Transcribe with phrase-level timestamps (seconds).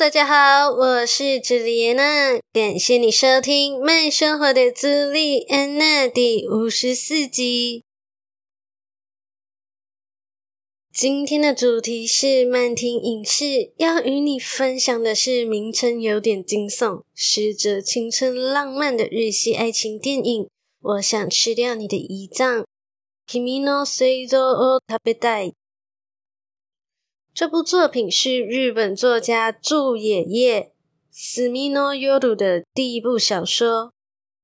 [0.00, 7.84] 大家好，我是朱莉安娜，感谢你收听《慢生活的朱莉安娜》第五十四集。
[10.90, 20.48] 今天的主题是慢听影视，要与你分享的是名称有点惊悚、实则青春浪漫的日系爱情电影。
[20.80, 22.64] 我想吃掉你的胰脏。
[23.26, 25.52] 君の膵脏を食べたい。
[27.36, 30.70] 这部作品是日本作家渚野叶（
[31.12, 33.92] すみの夜）的第一部小说，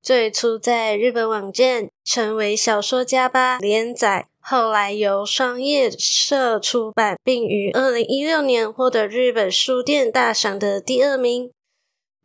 [0.00, 11.50] 最初在日本网站“成为小说家吧”连载，后来由双叶社出版，并于二零一六年获得日本书店大赏的第二名。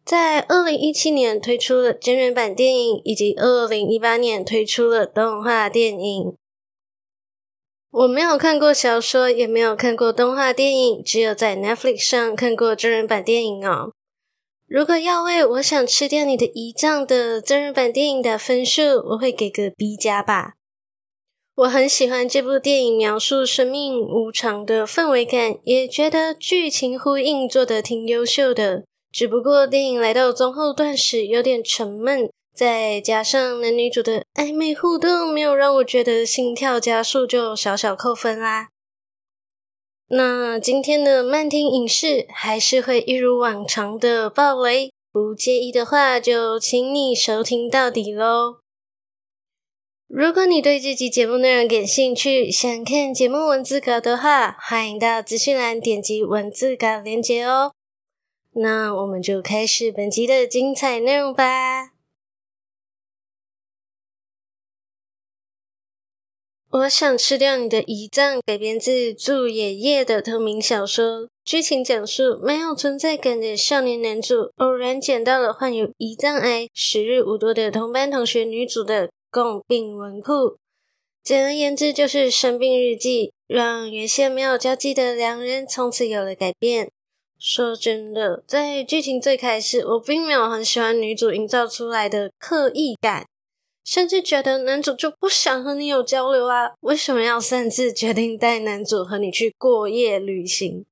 [0.06, 6.34] 在二零一七年推出了真人版电影，以及二零一八年推出了动画电影。
[7.91, 13.93] 我没有看过小说，也没有看过动画电影，只有在 Netflix 上看过真人版电影哦。
[14.67, 20.53] 如果要为我想吃掉你的胰脏的真人版电影打分数，我会给个 B 加吧。
[21.55, 28.85] 我很喜欢这部电影描述生命无常的氛围感，也觉得剧情呼应做得挺优秀的。
[29.11, 32.31] 只不过电影来到中后段时有点沉闷。
[32.59, 38.71] 再加上男女主的暧昧互动，没有让我觉得心跳加速，就小小扣分啦。
[40.09, 48.57] 那今天的漫听影视还是会一如往常的爆雷，不介意的话就请你收听到底喽。
[50.09, 57.71] 如果你对这集节目内容感兴趣，想看节目文字稿的话，欢迎到资讯栏点击文字稿链接哦。
[58.55, 61.98] 那我们就开始本集的精彩内容吧。
[66.71, 71.27] 我想吃掉你的胰脏，改编自渚野叶的同名小说。
[71.43, 80.59] 剧情讲述没有存在感的少年男主，偶然捡到了患有胰脏癌、时日无多的同班同学女主的共病文库。
[81.25, 86.91] 简而言之，就是生病日记，让原先没有交集的两人从此有了改变。
[87.39, 93.27] 说真的，在剧情最开始，我并没有很喜欢女主营造出来的刻意感。
[93.89, 96.73] 甚至觉得男主就不想和你有交流啊？
[96.81, 100.85] 为什么要擅自决定带男主和你去过夜旅行？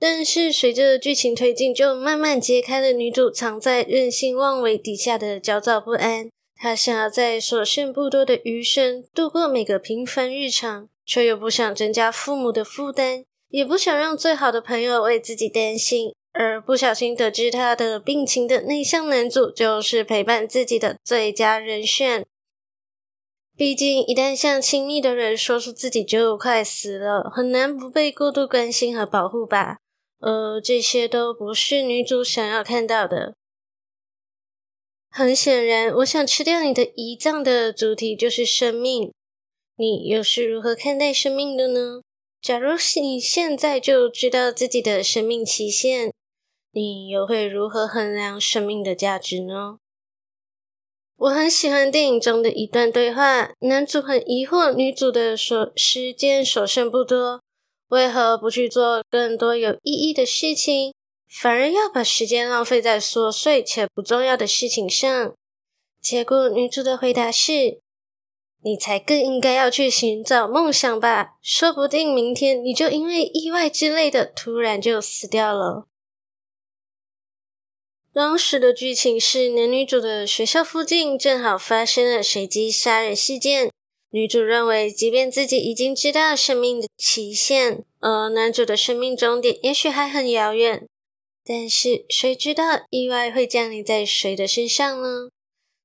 [0.00, 6.28] 但是随着剧情推进，就慢慢揭开了女主藏在任性妄为底下的焦躁不安。
[6.56, 16.12] 她想要在所剩不多的余生度过每个平凡日常，却又不想增加父母的负担，也不想让最好的朋友为自己担心。
[16.32, 22.24] 而不小心得知他的病情的内向男主，就是陪伴自己的最佳人选。
[23.54, 29.76] 毕竟，一旦向亲密的人说出自己就快死了，很难不被过度关心和保护吧？
[30.20, 33.34] 呃这些都不是女主想要看到的。
[35.10, 39.12] 很显然，我想吃掉你的胰脏的主题就是生命。
[39.76, 42.00] 你又是如何看待生命的呢？
[42.40, 46.12] 假如是你现在就知道自己的生命期限，
[46.74, 49.76] 你又会如何衡量生命的价值呢？
[51.18, 57.42] 我很喜欢电影中的一段对话，男主很疑惑女主的所时间所剩不多，
[57.88, 60.94] 为何不去做更多有意义的事情，
[61.28, 65.34] 反而要把时间浪费在琐碎且不重要的事情上？
[66.00, 67.80] 结果女主的回答是
[68.64, 75.86] ：“你才更应该要去寻找梦想吧，说不定明天你就因为意外之类的突然就死掉了。”
[78.12, 83.70] 当时的剧情是，男女主的学校附近正好发生了随机杀人事件。
[84.10, 90.86] 女主认为，即便自己已经知道生命的期限，而男主的生命终点也许还很遥远，
[91.42, 95.30] 但是谁知道意外会降临在谁的身上呢？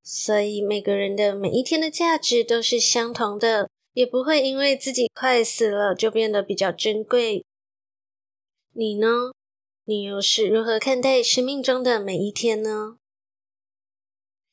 [0.03, 7.45] 所以每个人的每一天的价值都是相同的，也不会因为自己快死了就变得比较珍贵。
[8.73, 9.31] 你呢？
[9.89, 12.97] 你又是如何看待生命中的每一天呢？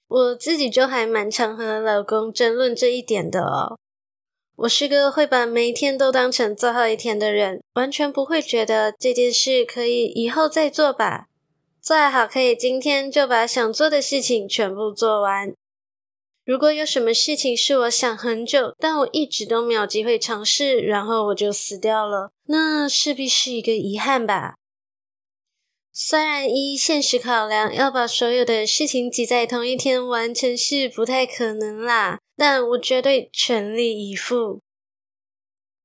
[0.06, 3.76] 我自己就还蛮常和老公争论这一点的哦。
[4.54, 11.26] 我是个会把每一天都当成最后一天的人，完全不会觉得这件事可以以后再做吧。
[11.82, 15.52] 最好可以今天就把想做的事情全部做完。
[16.44, 24.54] 如果有什么事情是我想很久，但我一直都没有机会尝试，然后我就死掉了，那势必是一个遗憾吧。
[25.96, 34.58] 虽然依现实考量，要把所有的事情挤在同一天完成是不太可能啦，但我绝对全力以赴。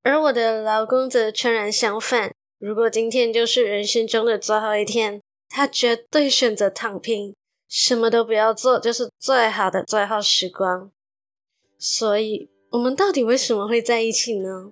[0.02, 7.36] 而我的老公则全然相反，如果今天就是人生中的最后一天，他绝对选择躺平。
[7.68, 10.92] 什么都不要做，就是最好的最后时光。
[11.78, 14.72] 所以，我们到底为什么会在一起呢？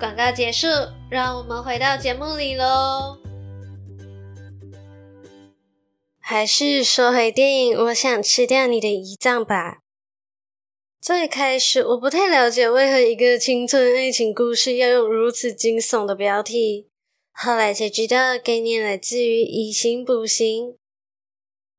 [0.00, 0.66] 广告结束，
[1.10, 3.18] 让我们回到节目里喽。
[6.18, 9.80] 还是说回电影，我想吃掉你的胰脏吧。
[11.02, 16.88] 最开始我不太了解为何一个青春爱情故事要用如此惊悚的标题，
[17.34, 20.78] 后来才知道概念来自于以形补形。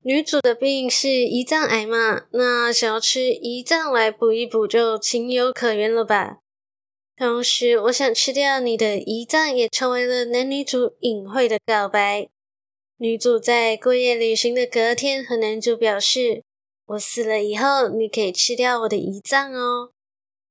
[0.03, 6.37] 女主的病是胰脏癌嘛，那想要吃胰脏来补一补就情有可原了吧。
[7.21, 12.27] 同时，我想吃掉你的胰脏也成为了男女主隐晦的告白。
[12.97, 16.41] 女主在过夜旅行的隔天和男主表示。
[16.87, 19.91] 我死了以后，你可以吃掉我的胰脏哦，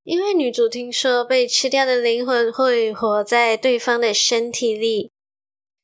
[0.05, 5.11] 因为女主听说被吃掉的灵魂会活在对方的身体里。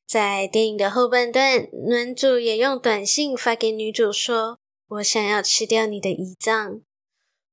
[0.07, 4.57] 在电影的后半段，男主也用短信发给女主说
[4.87, 6.81] ：“我想要吃掉你的胰脏。”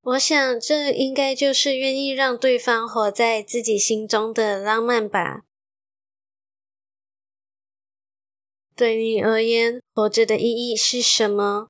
[0.04, 5.44] 我想，这应该就是愿意让对方活在自己心中的浪漫吧。
[8.76, 11.68] 对你而言，活着的意义是什么？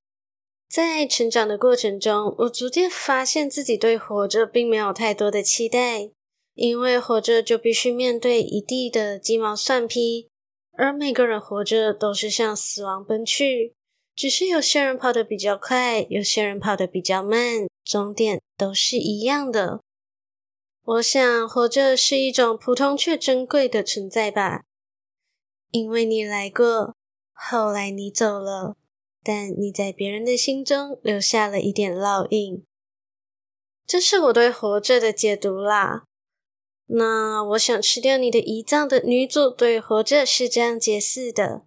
[0.69, 6.11] 在成长的过程中，我逐渐发现自己对活着并没有太多的期待，
[6.55, 10.29] 因为活着就必须面对一地的鸡毛蒜皮，
[10.73, 13.75] 而每个人活着都是向死亡奔去，
[14.17, 19.81] 只是有些人跑得比较快，有些人跑得比较慢，终点都是一样的。
[20.83, 24.65] 我想，活着是一种普通却珍贵的存在吧，
[25.70, 26.94] 因为你来过，
[27.32, 28.77] 后来你走了。
[29.27, 32.63] 但你在别人的心中留下了一点烙印，
[33.87, 36.05] 这是我对活着的解读啦。
[36.89, 41.63] 那我想吃掉你的胰脏的女主对活着是这样解释的：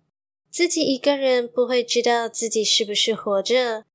[0.51, 3.85] 自己一个人不会知道自己是不是活着，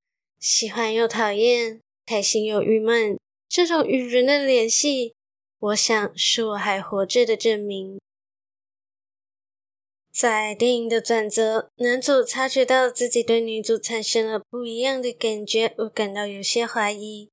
[0.41, 3.19] 喜欢又讨厌，开心又郁闷，
[3.49, 5.15] 这种与人的联系，
[5.59, 8.01] 我想是我还活着的证明。
[10.13, 17.31] 在电影的转折，男主察觉到自己对女主产生了不一样的感觉，我感到有些怀疑。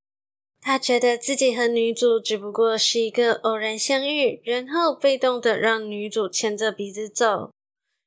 [0.61, 7.51] 他觉得自己和女主只不过是一个偶然相遇，然后被动的让女主牵着鼻子走。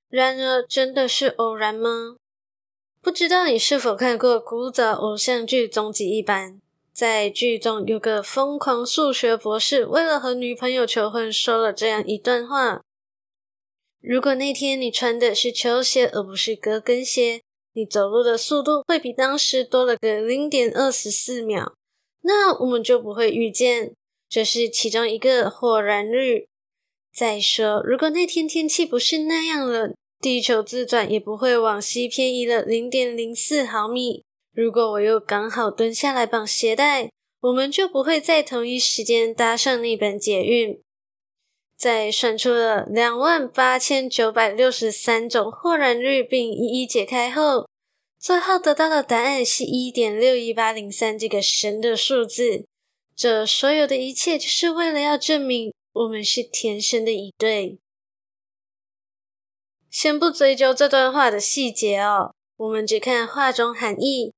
[0.09, 2.17] 然而，真的是偶然吗？
[3.03, 6.53] 不知道你是否看过古早偶像剧《终极一班》？
[6.93, 12.81] 在剧中有个疯狂数学博士，为了和女朋友求婚，说了这样一段话。
[14.01, 17.43] 如果那天你穿的是球鞋而不是高跟鞋，
[17.73, 21.75] 你走路的速度会比当时多了个零点二十四秒，
[22.21, 23.97] 那我们就不会遇见。
[24.29, 26.47] 这是其中一个豁然率。
[27.13, 29.93] 再说，如果那天天气不是那样冷，
[30.23, 34.23] 地球自转也不会往西偏移了零点零四毫米。
[34.55, 37.11] 如果我又刚好蹲下来绑鞋带，
[37.41, 40.81] 我们就不会在同一时间搭上那本捷运。
[41.77, 47.67] 在算出了两万八千九百六十三种或然率，并一一解开后，
[48.21, 52.65] 最后得到的答案是一点六一八零三这个神的数字。
[53.17, 57.79] 这所有的一切，就是为了要证明我们是天生的一对。
[59.93, 64.33] 先不追究这段话的细节哦，我们只看话中含义，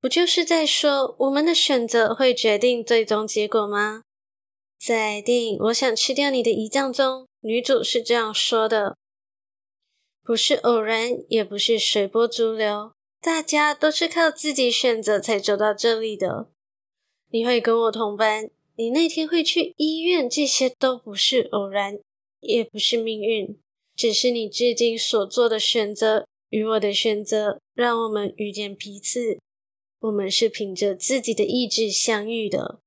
[0.00, 4.02] 不就是在说我们的选择会决定最终结果吗？
[4.76, 8.96] 在电影《我想吃掉你的胰脏》中，女主是这样说的
[10.24, 16.48] ：“不是偶然，也不是随波逐流，大家都是靠自己选择才走到这里的。
[17.30, 22.00] 你会跟我同班，你那天会去医院，这些都不是偶然，
[22.40, 23.56] 也不是命运。”
[23.96, 29.38] 只是你至今所做的选择与我的选择，让我们遇见彼此。
[30.00, 32.78] 我们是凭着自己的意志相遇的。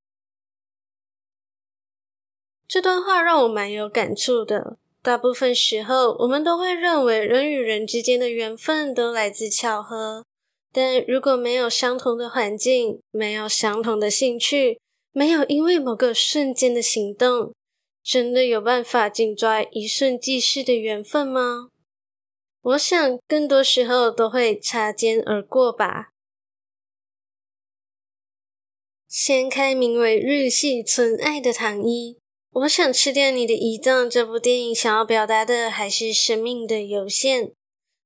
[2.68, 4.78] 这段话让我蛮有感触的。
[5.02, 10.24] 大部分时候，我们都会认为人与人之间的缘分都来自巧合，
[10.72, 14.80] 但如果没有相同的环境，没有相同的兴趣，
[15.12, 17.54] 没有因为某个瞬间的行动，
[18.04, 21.70] 真的有办法紧抓一瞬即逝的缘分吗？
[22.62, 26.10] 我想更多时候都会擦肩而过吧。
[29.08, 32.20] 掀开名为《日系纯爱》的糖衣，
[32.52, 34.08] 我想吃掉你的胰脏。
[34.08, 37.52] 这部电影想要表达的还是生命的有限。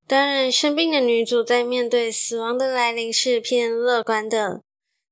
[0.07, 4.61] 当然，生病的女主在面对死亡的来临是偏乐观的，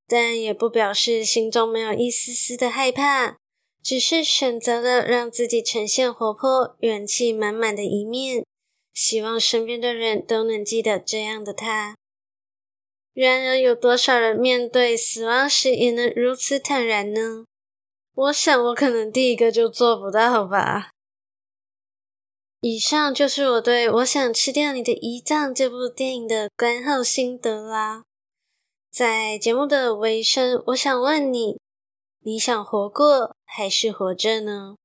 [0.08, 3.40] 但也不表示心中没有一丝丝的害怕。
[3.84, 8.46] 只是选择了让自己呈现活泼、元气满满的一面，
[8.94, 11.96] 希望身边的人都能记得这样的他。
[13.14, 17.46] 然而，有多少人面对死亡时也能如此坦然呢？
[18.14, 20.92] 我想，我可能第一个就做不到吧。
[22.60, 28.04] 以上就是我对《我想吃掉你的胰脏》这部电影的观后心得啦。
[28.92, 31.61] 在节目的尾声，我想问你。
[32.24, 34.75] 你想活过还是活着呢？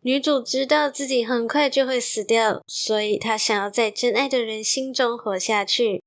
[0.00, 6.02] 女主知道自己很快就会死掉，所以她想要在真爱的人心中活下去。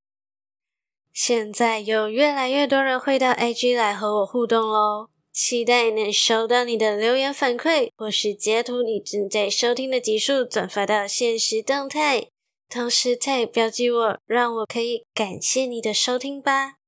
[1.13, 12.27] 现在有越来越多人会到 A G 来和我互动喽，期待能收到你的留言反馈，或是截图你正在收听的集数转发到限时动态，
[12.69, 16.79] 同时再标记我，让我可以感谢你的收听吧。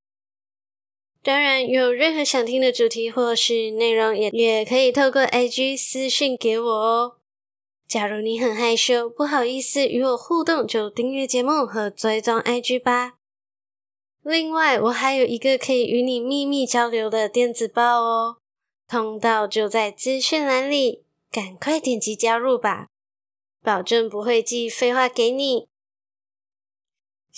[1.23, 7.17] 当然，有任何想听的主题或是内容也，也可以透过 IG 私讯给我哦。
[7.87, 13.15] 假如你很害羞，不好意思与我互动，就订阅节目和追踪 IG 吧。
[14.23, 18.37] 另外，我还有一个可以与你秘密交流的电子报哦，
[18.87, 22.89] 通道就在资讯栏里，赶快点击加入吧，
[23.63, 25.69] 保证不会寄废话给你。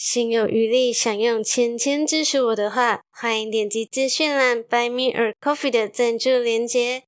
[0.00, 7.02] 心有余力，想用钱钱支持我的话，欢迎点击资讯栏 Buy Me a Coffee 的赞助链接，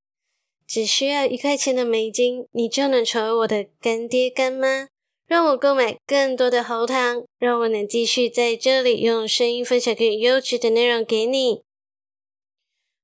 [0.66, 4.88] 只需要一块钱的美金，你就能成为我的干爹干妈，
[5.26, 11.62] 让我购买更多的喉糖，让我能继续在这里用声音分享更优质的内容给你。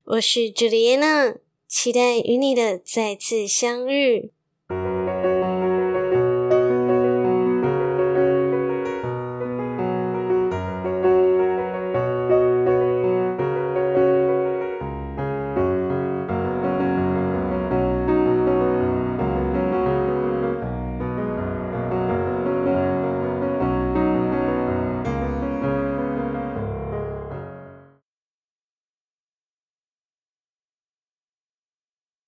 [0.05, 4.33] 我是朱莉安娜，期待与你的再次相遇。